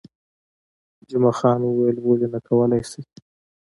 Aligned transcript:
جمعه 1.09 1.33
خان 1.39 1.59
وویل، 1.63 1.97
ولې 2.01 2.27
نه، 2.33 2.39
کولای 2.47 2.81
شئ. 2.91 3.01